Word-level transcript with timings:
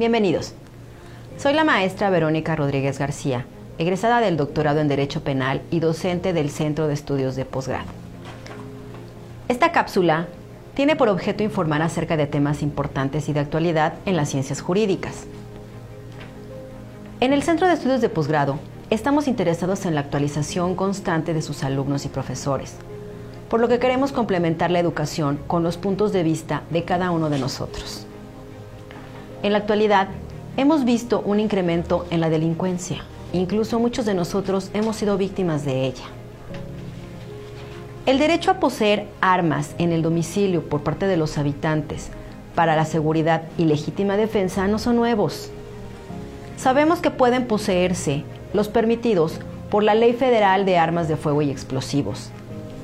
Bienvenidos. 0.00 0.54
Soy 1.36 1.52
la 1.52 1.62
maestra 1.62 2.08
Verónica 2.08 2.56
Rodríguez 2.56 2.98
García, 2.98 3.44
egresada 3.76 4.20
del 4.20 4.38
doctorado 4.38 4.80
en 4.80 4.88
Derecho 4.88 5.22
Penal 5.22 5.60
y 5.70 5.80
docente 5.80 6.32
del 6.32 6.48
Centro 6.50 6.86
de 6.86 6.94
Estudios 6.94 7.36
de 7.36 7.44
Posgrado. 7.44 7.88
Esta 9.48 9.72
cápsula 9.72 10.28
tiene 10.72 10.96
por 10.96 11.10
objeto 11.10 11.42
informar 11.42 11.82
acerca 11.82 12.16
de 12.16 12.26
temas 12.26 12.62
importantes 12.62 13.28
y 13.28 13.34
de 13.34 13.40
actualidad 13.40 13.94
en 14.06 14.16
las 14.16 14.30
ciencias 14.30 14.62
jurídicas. 14.62 15.26
En 17.20 17.34
el 17.34 17.42
Centro 17.42 17.66
de 17.66 17.74
Estudios 17.74 18.00
de 18.00 18.08
Posgrado 18.08 18.58
estamos 18.88 19.28
interesados 19.28 19.84
en 19.84 19.94
la 19.94 20.00
actualización 20.00 20.74
constante 20.76 21.34
de 21.34 21.42
sus 21.42 21.62
alumnos 21.62 22.06
y 22.06 22.08
profesores, 22.08 22.76
por 23.50 23.60
lo 23.60 23.66
que 23.66 23.80
queremos 23.80 24.12
complementar 24.12 24.70
la 24.70 24.78
educación 24.78 25.40
con 25.48 25.64
los 25.64 25.76
puntos 25.76 26.12
de 26.12 26.22
vista 26.22 26.62
de 26.70 26.84
cada 26.84 27.10
uno 27.10 27.28
de 27.28 27.40
nosotros. 27.40 28.06
En 29.42 29.52
la 29.52 29.58
actualidad, 29.58 30.08
hemos 30.56 30.84
visto 30.84 31.20
un 31.26 31.40
incremento 31.40 32.06
en 32.10 32.20
la 32.20 32.30
delincuencia, 32.30 33.02
incluso 33.32 33.80
muchos 33.80 34.06
de 34.06 34.14
nosotros 34.14 34.70
hemos 34.72 34.96
sido 34.96 35.18
víctimas 35.18 35.64
de 35.64 35.84
ella. 35.84 36.04
El 38.06 38.20
derecho 38.20 38.52
a 38.52 38.60
poseer 38.60 39.08
armas 39.20 39.74
en 39.78 39.90
el 39.90 40.02
domicilio 40.02 40.62
por 40.68 40.82
parte 40.82 41.08
de 41.08 41.16
los 41.16 41.36
habitantes 41.36 42.10
para 42.54 42.76
la 42.76 42.84
seguridad 42.84 43.42
y 43.58 43.64
legítima 43.64 44.16
defensa 44.16 44.68
no 44.68 44.78
son 44.78 44.94
nuevos. 44.94 45.50
Sabemos 46.56 47.00
que 47.00 47.10
pueden 47.10 47.46
poseerse 47.46 48.22
los 48.52 48.68
permitidos 48.68 49.40
por 49.70 49.82
la 49.82 49.94
Ley 49.94 50.12
Federal 50.12 50.64
de 50.64 50.78
Armas 50.78 51.08
de 51.08 51.16
Fuego 51.16 51.42
y 51.42 51.50
Explosivos, 51.50 52.30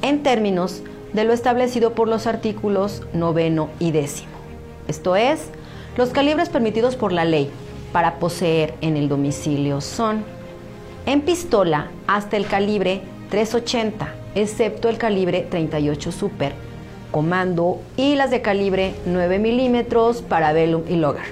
en 0.03 0.23
términos 0.23 0.83
de 1.13 1.25
lo 1.25 1.33
establecido 1.33 1.93
por 1.93 2.09
los 2.09 2.27
artículos 2.27 3.03
noveno 3.13 3.71
y 3.79 3.91
décimo. 3.91 4.33
Esto 4.89 5.17
es, 5.17 5.51
los 5.97 6.11
calibres 6.11 6.49
permitidos 6.49 6.97
por 6.97 7.13
la 7.13 7.25
ley 7.25 7.51
para 7.93 8.19
poseer 8.19 8.75
en 8.81 8.97
el 8.97 9.09
domicilio 9.09 9.81
son 9.81 10.25
en 11.07 11.23
pistola 11.23 11.89
hasta 12.07 12.37
el 12.37 12.47
calibre 12.47 13.03
380 13.31 14.27
excepto 14.37 14.91
el 14.91 14.99
calibre 14.99 15.47
38 15.51 16.13
Super, 16.13 16.53
comando 17.11 17.81
y 17.97 18.15
las 18.15 18.31
de 18.31 18.43
calibre 18.43 18.95
9 19.07 19.39
milímetros 19.39 20.23
para 20.23 20.53
Velum 20.53 20.83
y 20.89 20.97
Logar. 20.97 21.25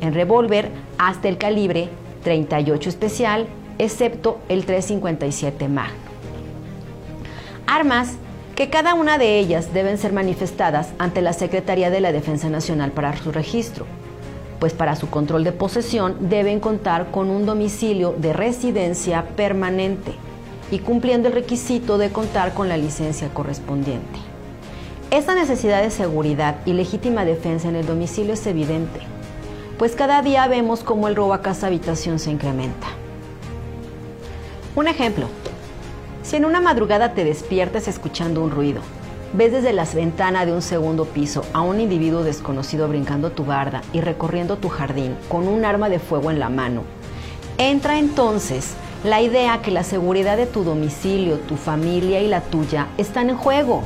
En 0.00 0.14
revólver 0.14 0.70
hasta 0.96 1.28
el 1.28 1.38
calibre 1.38 1.88
38 2.22 2.88
especial, 2.88 3.46
excepto 3.78 4.38
el 4.48 4.64
357 4.64 5.68
Magno. 5.68 6.13
Armas 7.66 8.16
que 8.56 8.70
cada 8.70 8.94
una 8.94 9.18
de 9.18 9.38
ellas 9.38 9.72
deben 9.72 9.98
ser 9.98 10.12
manifestadas 10.12 10.90
ante 10.98 11.22
la 11.22 11.32
Secretaría 11.32 11.90
de 11.90 12.00
la 12.00 12.12
Defensa 12.12 12.48
Nacional 12.48 12.92
para 12.92 13.16
su 13.16 13.32
registro, 13.32 13.86
pues 14.60 14.72
para 14.72 14.96
su 14.96 15.10
control 15.10 15.44
de 15.44 15.52
posesión 15.52 16.28
deben 16.28 16.60
contar 16.60 17.10
con 17.10 17.30
un 17.30 17.46
domicilio 17.46 18.14
de 18.16 18.32
residencia 18.32 19.24
permanente 19.36 20.12
y 20.70 20.78
cumpliendo 20.78 21.28
el 21.28 21.34
requisito 21.34 21.98
de 21.98 22.10
contar 22.10 22.54
con 22.54 22.68
la 22.68 22.76
licencia 22.76 23.28
correspondiente. 23.28 24.18
Esta 25.10 25.34
necesidad 25.34 25.82
de 25.82 25.90
seguridad 25.90 26.56
y 26.64 26.72
legítima 26.72 27.24
defensa 27.24 27.68
en 27.68 27.76
el 27.76 27.86
domicilio 27.86 28.34
es 28.34 28.46
evidente, 28.46 29.00
pues 29.78 29.96
cada 29.96 30.22
día 30.22 30.46
vemos 30.48 30.84
cómo 30.84 31.08
el 31.08 31.16
robo 31.16 31.34
a 31.34 31.42
casa 31.42 31.66
habitación 31.66 32.18
se 32.18 32.30
incrementa. 32.30 32.86
Un 34.76 34.88
ejemplo, 34.88 35.28
si 36.24 36.36
en 36.36 36.46
una 36.46 36.60
madrugada 36.60 37.12
te 37.12 37.22
despiertas 37.22 37.86
escuchando 37.86 38.42
un 38.42 38.50
ruido, 38.50 38.80
ves 39.34 39.52
desde 39.52 39.74
las 39.74 39.94
ventanas 39.94 40.46
de 40.46 40.52
un 40.52 40.62
segundo 40.62 41.04
piso 41.04 41.44
a 41.52 41.60
un 41.60 41.80
individuo 41.80 42.24
desconocido 42.24 42.88
brincando 42.88 43.30
tu 43.30 43.44
barda 43.44 43.82
y 43.92 44.00
recorriendo 44.00 44.56
tu 44.56 44.70
jardín 44.70 45.16
con 45.28 45.46
un 45.46 45.66
arma 45.66 45.90
de 45.90 45.98
fuego 45.98 46.30
en 46.30 46.40
la 46.40 46.48
mano, 46.48 46.82
entra 47.58 47.98
entonces 47.98 48.72
la 49.04 49.20
idea 49.20 49.60
que 49.60 49.70
la 49.70 49.84
seguridad 49.84 50.38
de 50.38 50.46
tu 50.46 50.64
domicilio, 50.64 51.38
tu 51.40 51.56
familia 51.56 52.22
y 52.22 52.28
la 52.28 52.40
tuya 52.40 52.86
están 52.96 53.28
en 53.28 53.36
juego. 53.36 53.82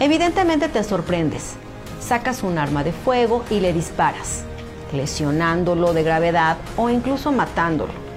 Evidentemente 0.00 0.68
te 0.68 0.84
sorprendes. 0.84 1.54
Sacas 1.98 2.42
un 2.42 2.58
arma 2.58 2.84
de 2.84 2.92
fuego 2.92 3.42
y 3.50 3.60
le 3.60 3.72
disparas, 3.72 4.44
lesionándolo 4.92 5.94
de 5.94 6.02
gravedad 6.02 6.58
o 6.76 6.90
incluso 6.90 7.32
matándolo. 7.32 8.07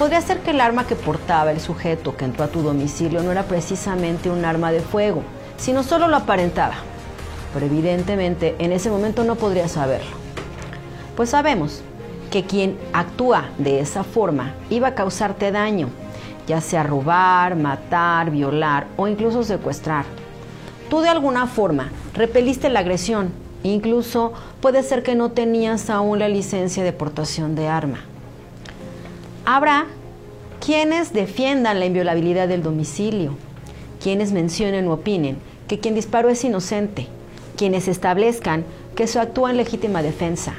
Podría 0.00 0.22
ser 0.22 0.38
que 0.40 0.52
el 0.52 0.62
arma 0.62 0.86
que 0.86 0.96
portaba 0.96 1.50
el 1.50 1.60
sujeto 1.60 2.16
que 2.16 2.24
entró 2.24 2.44
a 2.44 2.48
tu 2.48 2.62
domicilio 2.62 3.22
no 3.22 3.32
era 3.32 3.42
precisamente 3.42 4.30
un 4.30 4.46
arma 4.46 4.72
de 4.72 4.80
fuego, 4.80 5.22
sino 5.58 5.82
solo 5.82 6.08
lo 6.08 6.16
aparentaba. 6.16 6.76
Pero 7.52 7.66
evidentemente 7.66 8.56
en 8.60 8.72
ese 8.72 8.88
momento 8.88 9.24
no 9.24 9.34
podría 9.34 9.68
saberlo. 9.68 10.08
Pues 11.16 11.28
sabemos 11.28 11.82
que 12.30 12.44
quien 12.44 12.78
actúa 12.94 13.50
de 13.58 13.80
esa 13.80 14.02
forma 14.02 14.54
iba 14.70 14.88
a 14.88 14.94
causarte 14.94 15.52
daño, 15.52 15.90
ya 16.46 16.62
sea 16.62 16.82
robar, 16.82 17.54
matar, 17.56 18.30
violar 18.30 18.86
o 18.96 19.06
incluso 19.06 19.42
secuestrar. 19.42 20.06
Tú 20.88 21.02
de 21.02 21.10
alguna 21.10 21.46
forma 21.46 21.90
repeliste 22.14 22.70
la 22.70 22.80
agresión, 22.80 23.34
incluso 23.64 24.32
puede 24.62 24.82
ser 24.82 25.02
que 25.02 25.14
no 25.14 25.32
tenías 25.32 25.90
aún 25.90 26.20
la 26.20 26.28
licencia 26.28 26.84
de 26.84 26.94
portación 26.94 27.54
de 27.54 27.68
arma. 27.68 27.98
Habrá 29.52 29.86
quienes 30.64 31.12
defiendan 31.12 31.80
la 31.80 31.86
inviolabilidad 31.86 32.46
del 32.46 32.62
domicilio, 32.62 33.34
quienes 34.00 34.30
mencionen 34.30 34.86
o 34.86 34.92
opinen 34.92 35.38
que 35.66 35.80
quien 35.80 35.96
disparó 35.96 36.28
es 36.28 36.44
inocente, 36.44 37.08
quienes 37.56 37.88
establezcan 37.88 38.64
que 38.94 39.02
eso 39.02 39.20
actúa 39.20 39.50
en 39.50 39.56
legítima 39.56 40.04
defensa 40.04 40.54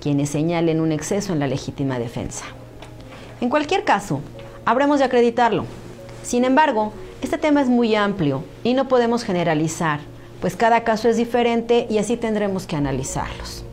quienes 0.00 0.30
señalen 0.30 0.80
un 0.80 0.90
exceso 0.90 1.34
en 1.34 1.38
la 1.38 1.46
legítima 1.46 1.98
defensa. 1.98 2.46
En 3.42 3.50
cualquier 3.50 3.84
caso, 3.84 4.20
habremos 4.64 5.00
de 5.00 5.04
acreditarlo. 5.04 5.66
Sin 6.22 6.46
embargo, 6.46 6.94
este 7.20 7.36
tema 7.36 7.60
es 7.60 7.68
muy 7.68 7.94
amplio 7.94 8.42
y 8.62 8.72
no 8.72 8.88
podemos 8.88 9.22
generalizar, 9.22 10.00
pues 10.40 10.56
cada 10.56 10.82
caso 10.82 11.10
es 11.10 11.18
diferente 11.18 11.86
y 11.90 11.98
así 11.98 12.16
tendremos 12.16 12.66
que 12.66 12.76
analizarlos. 12.76 13.66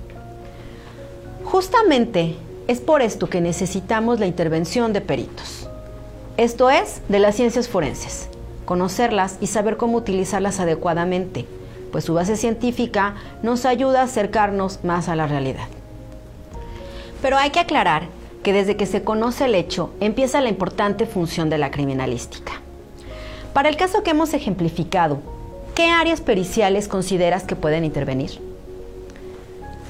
Justamente 1.45 2.35
es 2.71 2.79
por 2.79 3.01
esto 3.01 3.29
que 3.29 3.41
necesitamos 3.41 4.21
la 4.21 4.27
intervención 4.27 4.93
de 4.93 5.01
peritos. 5.01 5.67
Esto 6.37 6.69
es, 6.69 7.01
de 7.09 7.19
las 7.19 7.35
ciencias 7.35 7.67
forenses, 7.67 8.29
conocerlas 8.63 9.37
y 9.41 9.47
saber 9.47 9.75
cómo 9.75 9.97
utilizarlas 9.97 10.61
adecuadamente, 10.61 11.45
pues 11.91 12.05
su 12.05 12.13
base 12.13 12.37
científica 12.37 13.15
nos 13.43 13.65
ayuda 13.65 13.99
a 13.99 14.05
acercarnos 14.05 14.85
más 14.85 15.09
a 15.09 15.17
la 15.17 15.27
realidad. 15.27 15.67
Pero 17.21 17.37
hay 17.37 17.49
que 17.49 17.59
aclarar 17.59 18.03
que 18.41 18.53
desde 18.53 18.77
que 18.77 18.85
se 18.85 19.03
conoce 19.03 19.45
el 19.45 19.55
hecho 19.55 19.91
empieza 19.99 20.39
la 20.39 20.47
importante 20.47 21.05
función 21.05 21.49
de 21.49 21.57
la 21.57 21.71
criminalística. 21.71 22.53
Para 23.51 23.67
el 23.67 23.75
caso 23.75 24.01
que 24.01 24.11
hemos 24.11 24.33
ejemplificado, 24.33 25.19
¿qué 25.75 25.89
áreas 25.89 26.21
periciales 26.21 26.87
consideras 26.87 27.43
que 27.43 27.57
pueden 27.57 27.83
intervenir? 27.83 28.39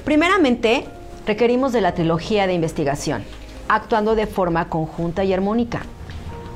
Primeramente, 0.04 0.84
requerimos 1.26 1.72
de 1.72 1.80
la 1.80 1.94
trilogía 1.94 2.46
de 2.46 2.54
investigación, 2.54 3.24
actuando 3.68 4.14
de 4.14 4.26
forma 4.26 4.68
conjunta 4.68 5.24
y 5.24 5.32
armónica, 5.32 5.82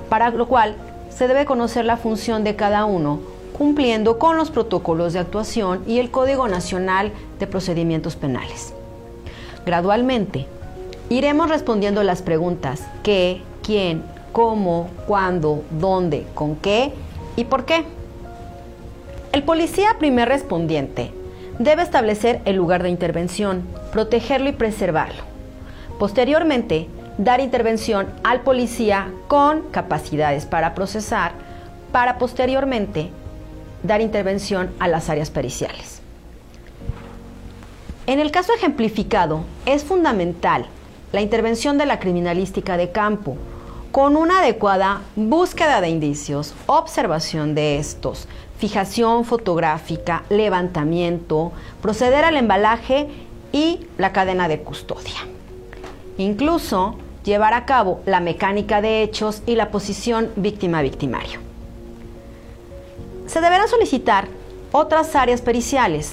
para 0.09 0.31
lo 0.31 0.47
cual 0.49 0.77
se 1.11 1.29
debe 1.29 1.45
conocer 1.45 1.85
la 1.85 1.97
función 1.97 2.45
de 2.45 2.57
cada 2.57 2.85
uno 2.85 3.21
cumpliendo 3.57 4.19
con 4.19 4.37
los 4.37 4.51
protocolos 4.51 5.15
de 5.15 5.21
actuación 5.21 5.83
y 5.87 5.99
el 5.99 6.11
Código 6.11 6.47
Nacional 6.47 7.13
de 7.39 7.47
Procedimientos 7.47 8.15
Penales. 8.15 8.75
Gradualmente, 9.65 10.47
Iremos 11.09 11.49
respondiendo 11.49 12.03
las 12.03 12.21
preguntas 12.21 12.83
qué, 13.05 13.41
quién, 13.63 14.03
cómo, 14.33 14.91
cuándo, 15.07 15.63
dónde, 15.71 16.27
con 16.35 16.57
qué 16.57 16.93
y 17.37 17.45
por 17.45 17.65
qué. 17.65 17.85
El 19.31 19.45
policía 19.45 19.99
primer 20.01 20.29
respondiente 20.29 21.13
debe 21.59 21.83
establecer 21.83 22.41
el 22.45 22.57
lugar 22.57 22.83
de 22.83 22.91
intervención, 22.91 23.67
protegerlo 23.93 24.49
y 24.49 24.53
preservarlo. 24.53 25.23
Posteriormente, 25.99 26.89
dar 27.19 27.41
intervención 27.41 28.09
al 28.25 28.43
policía 28.43 29.11
con 29.29 29.63
capacidades 29.71 30.45
para 30.45 30.75
procesar, 30.75 31.33
para 31.93 32.19
posteriormente 32.19 33.11
dar 33.83 34.01
intervención 34.01 34.71
a 34.79 34.89
las 34.89 35.09
áreas 35.09 35.31
periciales. 35.31 36.01
En 38.07 38.21
el 38.21 38.31
caso 38.31 38.53
ejemplificado, 38.53 39.45
es 39.65 39.83
fundamental 39.83 40.67
la 41.13 41.23
intervención 41.23 41.79
de 41.79 41.87
la 41.87 41.99
criminalística 41.99 42.77
de 42.77 42.93
campo, 42.93 43.37
con 43.91 44.17
una 44.17 44.41
adecuada 44.41 45.01
búsqueda 45.17 45.81
de 45.81 45.89
indicios, 45.89 46.55
observación 46.67 47.55
de 47.55 47.79
estos, 47.79 48.29
fijación 48.59 49.25
fotográfica, 49.25 50.25
levantamiento, 50.31 51.53
proceder 51.83 52.25
al 52.25 52.37
embalaje 52.37 53.09
y 53.53 53.87
la 53.99 54.13
cadena 54.13 54.49
de 54.49 54.61
custodia. 54.61 55.27
Incluso 56.19 56.97
llevar 57.25 57.55
a 57.55 57.67
cabo 57.67 58.01
la 58.07 58.21
mecánica 58.21 58.81
de 58.81 59.03
hechos 59.03 59.43
y 59.47 59.57
la 59.57 59.71
posición 59.71 60.31
víctima-victimario. 60.37 61.41
Se 63.27 63.41
deberá 63.41 63.67
solicitar 63.67 64.29
otras 64.73 65.15
áreas 65.17 65.43
periciales, 65.43 66.13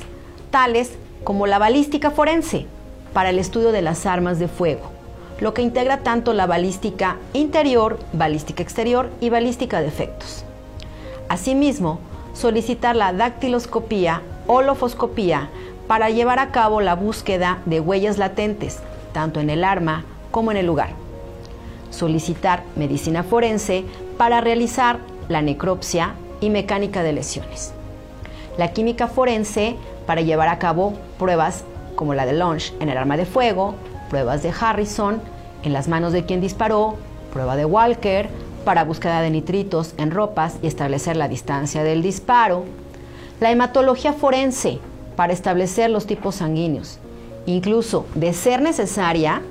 tales 0.51 0.93
como 1.23 1.47
la 1.47 1.59
balística 1.59 2.11
forense, 2.11 2.65
para 3.13 3.29
el 3.29 3.39
estudio 3.39 3.71
de 3.71 3.83
las 3.83 4.05
armas 4.05 4.39
de 4.39 4.47
fuego, 4.47 4.89
lo 5.39 5.53
que 5.53 5.61
integra 5.61 5.99
tanto 5.99 6.33
la 6.33 6.47
balística 6.47 7.17
interior, 7.33 7.99
balística 8.11 8.63
exterior 8.63 9.09
y 9.21 9.29
balística 9.29 9.79
de 9.81 9.87
efectos. 9.87 10.43
Asimismo, 11.29 11.99
solicitar 12.33 12.95
la 12.95 13.13
dactiloscopía 13.13 14.21
o 14.47 14.61
lofoscopía 14.61 15.49
para 15.87 16.09
llevar 16.09 16.39
a 16.39 16.51
cabo 16.51 16.81
la 16.81 16.95
búsqueda 16.95 17.59
de 17.65 17.79
huellas 17.79 18.17
latentes, 18.17 18.79
tanto 19.11 19.39
en 19.39 19.49
el 19.49 19.63
arma 19.63 20.05
como 20.31 20.51
en 20.51 20.57
el 20.57 20.65
lugar. 20.65 20.89
Solicitar 21.89 22.63
medicina 22.75 23.23
forense 23.23 23.85
para 24.17 24.41
realizar 24.41 24.99
la 25.29 25.41
necropsia 25.41 26.15
y 26.41 26.49
mecánica 26.49 27.03
de 27.03 27.13
lesiones. 27.13 27.73
La 28.57 28.73
química 28.73 29.07
forense 29.07 29.75
para 30.05 30.21
llevar 30.21 30.47
a 30.47 30.59
cabo 30.59 30.93
pruebas 31.17 31.63
como 31.95 32.13
la 32.13 32.25
de 32.25 32.33
Launch 32.33 32.73
en 32.79 32.89
el 32.89 32.97
arma 32.97 33.17
de 33.17 33.25
fuego, 33.25 33.75
pruebas 34.09 34.43
de 34.43 34.51
Harrison 34.59 35.21
en 35.63 35.73
las 35.73 35.87
manos 35.87 36.13
de 36.13 36.25
quien 36.25 36.41
disparó, 36.41 36.95
prueba 37.31 37.55
de 37.55 37.65
Walker 37.65 38.29
para 38.63 38.83
búsqueda 38.83 39.21
de 39.21 39.29
nitritos 39.29 39.93
en 39.97 40.11
ropas 40.11 40.57
y 40.61 40.67
establecer 40.67 41.15
la 41.15 41.27
distancia 41.27 41.83
del 41.83 42.01
disparo, 42.01 42.65
la 43.39 43.51
hematología 43.51 44.13
forense 44.13 44.79
para 45.15 45.33
establecer 45.33 45.89
los 45.89 46.07
tipos 46.07 46.35
sanguíneos, 46.35 46.99
incluso, 47.45 48.05
de 48.15 48.33
ser 48.33 48.61
necesaria, 48.61 49.41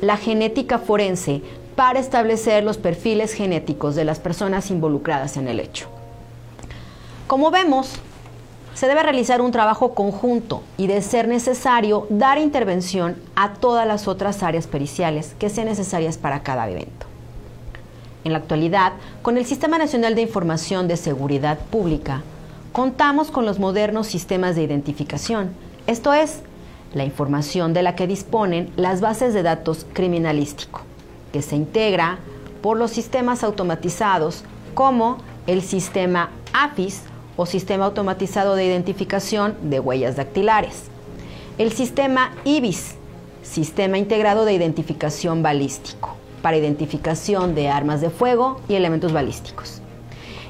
la 0.00 0.16
genética 0.16 0.78
forense 0.78 1.42
para 1.74 2.00
establecer 2.00 2.64
los 2.64 2.76
perfiles 2.76 3.32
genéticos 3.32 3.94
de 3.94 4.04
las 4.04 4.18
personas 4.18 4.70
involucradas 4.70 5.36
en 5.36 5.48
el 5.48 5.60
hecho. 5.60 5.88
Como 7.26 7.50
vemos, 7.50 7.92
se 8.74 8.86
debe 8.86 9.02
realizar 9.02 9.40
un 9.40 9.50
trabajo 9.50 9.94
conjunto 9.94 10.62
y, 10.76 10.86
de 10.86 11.02
ser 11.02 11.26
necesario, 11.26 12.06
dar 12.10 12.38
intervención 12.38 13.16
a 13.34 13.54
todas 13.54 13.86
las 13.86 14.06
otras 14.06 14.42
áreas 14.42 14.66
periciales 14.66 15.34
que 15.38 15.50
sean 15.50 15.66
necesarias 15.66 16.16
para 16.16 16.42
cada 16.42 16.68
evento. 16.70 16.97
En 18.28 18.32
la 18.32 18.40
actualidad, 18.40 18.92
con 19.22 19.38
el 19.38 19.46
Sistema 19.46 19.78
Nacional 19.78 20.14
de 20.14 20.20
Información 20.20 20.86
de 20.86 20.98
Seguridad 20.98 21.58
Pública, 21.58 22.20
contamos 22.72 23.30
con 23.30 23.46
los 23.46 23.58
modernos 23.58 24.06
sistemas 24.06 24.54
de 24.54 24.62
identificación, 24.62 25.48
esto 25.86 26.12
es, 26.12 26.40
la 26.92 27.06
información 27.06 27.72
de 27.72 27.82
la 27.82 27.96
que 27.96 28.06
disponen 28.06 28.70
las 28.76 29.00
bases 29.00 29.32
de 29.32 29.42
datos 29.42 29.86
criminalístico, 29.94 30.82
que 31.32 31.40
se 31.40 31.56
integra 31.56 32.18
por 32.60 32.76
los 32.76 32.90
sistemas 32.90 33.42
automatizados 33.42 34.44
como 34.74 35.16
el 35.46 35.62
sistema 35.62 36.28
AFIS 36.52 37.04
o 37.38 37.46
Sistema 37.46 37.86
Automatizado 37.86 38.56
de 38.56 38.66
Identificación 38.66 39.56
de 39.62 39.80
Huellas 39.80 40.16
Dactilares. 40.16 40.82
El 41.56 41.72
sistema 41.72 42.32
IBIS, 42.44 42.96
Sistema 43.42 43.96
Integrado 43.96 44.44
de 44.44 44.52
Identificación 44.52 45.42
Balístico, 45.42 46.18
para 46.42 46.56
identificación 46.56 47.54
de 47.54 47.68
armas 47.68 48.00
de 48.00 48.10
fuego 48.10 48.60
y 48.68 48.74
elementos 48.74 49.12
balísticos. 49.12 49.80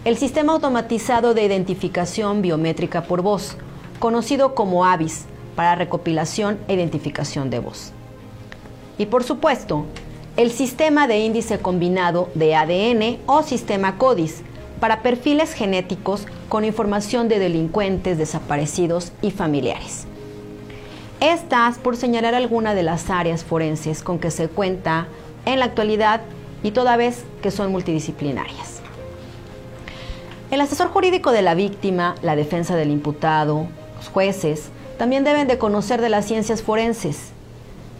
El 0.05 0.17
Sistema 0.17 0.53
Automatizado 0.53 1.35
de 1.35 1.45
Identificación 1.45 2.43
Biométrica 2.43 3.03
por 3.03 3.23
Voz, 3.23 3.57
conocido 3.99 4.55
como 4.55 4.85
ABIS, 4.85 5.27
para 5.57 5.75
recopilación 5.75 6.59
e 6.69 6.75
identificación 6.75 7.51
de 7.51 7.59
voz. 7.59 7.93
Y 8.97 9.07
por 9.07 9.25
supuesto, 9.25 9.87
el 10.37 10.53
Sistema 10.53 11.09
de 11.09 11.19
Índice 11.19 11.59
Combinado 11.59 12.31
de 12.35 12.55
ADN 12.55 13.19
o 13.27 13.43
Sistema 13.43 13.99
CODIS, 13.99 14.43
para 14.79 15.03
perfiles 15.03 15.53
genéticos 15.53 16.27
con 16.49 16.65
información 16.65 17.29
de 17.29 17.41
delincuentes, 17.41 18.19
desaparecidos 18.19 19.13
y 19.21 19.33
familiares. 19.33 20.07
Estas 21.21 21.79
por 21.79 21.97
señalar 21.97 22.37
alguna 22.37 22.75
de 22.75 22.85
las 22.85 23.11
áreas 23.11 23.43
forenses 23.43 24.05
con 24.05 24.21
que 24.21 24.31
se 24.31 24.47
cuenta 24.47 25.09
en 25.53 25.59
la 25.59 25.67
actualidad 25.67 26.21
y 26.63 26.71
toda 26.71 26.97
vez 26.97 27.25
que 27.43 27.51
son 27.51 27.71
multidisciplinarias. 27.73 28.81
El 30.51 30.61
asesor 30.61 30.89
jurídico 30.89 31.33
de 31.33 31.43
la 31.43 31.55
víctima, 31.55 32.15
la 32.23 32.37
defensa 32.37 32.75
del 32.77 32.91
imputado, 32.91 33.67
los 33.97 34.09
jueces, 34.09 34.71
también 34.97 35.25
deben 35.25 35.47
de 35.47 35.59
conocer 35.59 36.01
de 36.01 36.09
las 36.09 36.25
ciencias 36.25 36.63
forenses, 36.63 37.31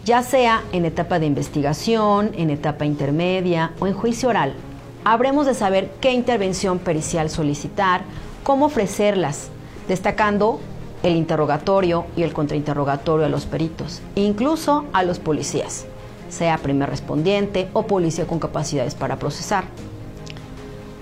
ya 0.05 0.23
sea 0.23 0.63
en 0.71 0.85
etapa 0.85 1.19
de 1.19 1.27
investigación, 1.27 2.31
en 2.35 2.49
etapa 2.49 2.85
intermedia 2.85 3.71
o 3.79 3.87
en 3.87 3.93
juicio 3.93 4.29
oral 4.29 4.55
habremos 5.03 5.45
de 5.45 5.53
saber 5.53 5.91
qué 6.01 6.11
intervención 6.11 6.79
pericial 6.79 7.29
solicitar, 7.29 8.01
cómo 8.43 8.65
ofrecerlas, 8.65 9.49
destacando 9.87 10.59
el 11.03 11.15
interrogatorio 11.15 12.05
y 12.15 12.23
el 12.23 12.33
contrainterrogatorio 12.33 13.25
a 13.25 13.29
los 13.29 13.45
peritos, 13.45 14.01
incluso 14.15 14.85
a 14.93 15.03
los 15.03 15.19
policías, 15.19 15.85
sea 16.29 16.57
primer 16.57 16.89
respondiente 16.89 17.69
o 17.73 17.87
policía 17.87 18.25
con 18.25 18.39
capacidades 18.39 18.95
para 18.95 19.17
procesar. 19.17 19.65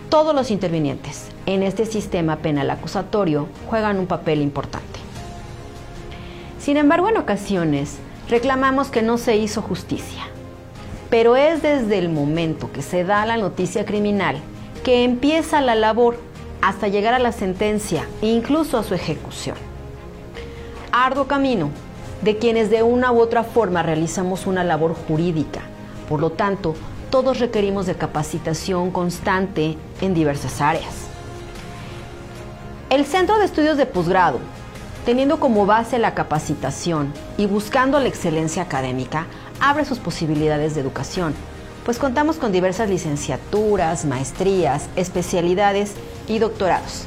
Todos 0.10 0.34
los 0.34 0.52
intervinientes 0.52 1.28
en 1.46 1.64
este 1.64 1.86
sistema 1.86 2.38
penal 2.38 2.70
acusatorio 2.70 3.48
juegan 3.70 4.00
un 4.00 4.08
papel 4.08 4.42
importante. 4.42 5.00
Sin 6.60 6.78
embargo, 6.78 7.10
en 7.10 7.18
ocasiones 7.18 7.98
reclamamos 8.30 8.90
que 8.90 9.02
no 9.02 9.18
se 9.18 9.38
hizo 9.38 9.62
justicia 9.62 10.24
pero 11.10 11.36
es 11.36 11.62
desde 11.62 11.98
el 11.98 12.10
momento 12.10 12.72
que 12.72 12.82
se 12.82 13.04
da 13.04 13.26
la 13.26 13.38
noticia 13.38 13.86
criminal 13.86 14.38
que 14.84 15.04
empieza 15.04 15.62
la 15.62 15.76
labor 15.76 16.18
hasta 16.62 16.88
llegar 16.88 17.14
a 17.14 17.20
la 17.20 17.32
sentencia 17.32 18.06
e 18.22 18.28
incluso 18.28 18.78
a 18.78 18.84
su 18.84 18.94
ejecución. 18.94 19.56
Arduo 20.92 21.28
camino 21.28 21.70
de 22.22 22.38
quienes 22.38 22.70
de 22.70 22.84
una 22.84 23.12
u 23.12 23.20
otra 23.20 23.44
forma 23.44 23.84
realizamos 23.84 24.48
una 24.48 24.64
labor 24.64 24.96
jurídica. 25.08 25.62
Por 26.10 26.20
lo 26.20 26.32
tanto, 26.32 26.76
todos 27.10 27.40
requerimos 27.40 27.86
de 27.86 27.96
capacitación 27.96 28.92
constante 28.92 29.78
en 30.02 30.14
diversas 30.14 30.62
áreas. 30.62 31.08
El 32.90 33.06
Centro 33.06 33.38
de 33.38 33.46
Estudios 33.46 33.78
de 33.78 33.86
Posgrado, 33.86 34.40
teniendo 35.06 35.40
como 35.40 35.66
base 35.66 36.00
la 36.00 36.14
capacitación 36.14 37.14
y 37.38 37.46
buscando 37.46 38.00
la 38.00 38.08
excelencia 38.08 38.64
académica, 38.64 39.26
abre 39.60 39.86
sus 39.86 40.00
posibilidades 40.00 40.76
de 40.76 40.82
educación, 40.82 41.34
pues 41.86 41.98
contamos 42.00 42.38
con 42.38 42.52
diversas 42.52 42.90
licenciaturas, 42.90 44.06
maestrías, 44.06 44.90
especialidades 44.98 45.94
y 46.28 46.40
doctorados, 46.40 47.06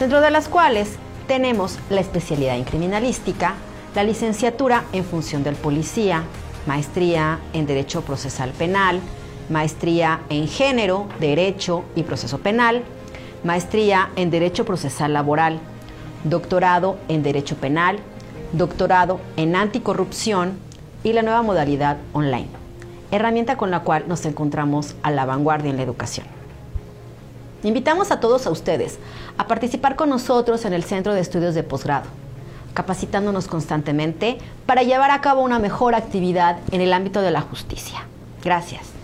dentro 0.00 0.20
de 0.20 0.30
las 0.32 0.48
cuales 0.48 0.96
tenemos 1.28 1.78
la 1.90 2.00
especialidad 2.00 2.56
en 2.56 2.64
criminalística, 2.64 3.54
la 3.96 4.04
licenciatura 4.04 4.84
en 4.92 5.04
función 5.04 5.42
del 5.42 5.54
policía, 5.54 6.22
maestría 6.66 7.38
en 7.54 7.64
Derecho 7.64 8.02
Procesal 8.02 8.50
Penal, 8.50 9.00
maestría 9.48 10.20
en 10.28 10.48
Género, 10.48 11.06
Derecho 11.18 11.82
y 11.94 12.02
Proceso 12.02 12.36
Penal, 12.36 12.82
maestría 13.42 14.10
en 14.16 14.30
Derecho 14.30 14.66
Procesal 14.66 15.14
Laboral, 15.14 15.60
doctorado 16.24 16.98
en 17.08 17.22
Derecho 17.22 17.56
Penal, 17.56 17.98
doctorado 18.52 19.18
en 19.38 19.56
Anticorrupción 19.56 20.58
y 21.02 21.14
la 21.14 21.22
nueva 21.22 21.40
modalidad 21.40 21.96
online, 22.12 22.48
herramienta 23.10 23.56
con 23.56 23.70
la 23.70 23.80
cual 23.80 24.04
nos 24.08 24.26
encontramos 24.26 24.94
a 25.02 25.10
la 25.10 25.24
vanguardia 25.24 25.70
en 25.70 25.78
la 25.78 25.84
educación. 25.84 26.26
Invitamos 27.62 28.10
a 28.10 28.20
todos 28.20 28.46
a 28.46 28.50
ustedes 28.50 28.98
a 29.38 29.46
participar 29.46 29.96
con 29.96 30.10
nosotros 30.10 30.66
en 30.66 30.74
el 30.74 30.84
Centro 30.84 31.14
de 31.14 31.20
Estudios 31.22 31.54
de 31.54 31.62
Posgrado, 31.62 32.25
capacitándonos 32.76 33.48
constantemente 33.48 34.36
para 34.66 34.82
llevar 34.82 35.10
a 35.10 35.22
cabo 35.22 35.40
una 35.40 35.58
mejor 35.58 35.94
actividad 35.94 36.58
en 36.70 36.82
el 36.82 36.92
ámbito 36.92 37.22
de 37.22 37.30
la 37.30 37.40
justicia. 37.40 38.04
Gracias. 38.44 38.95